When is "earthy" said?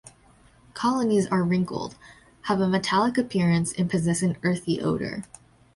4.41-4.81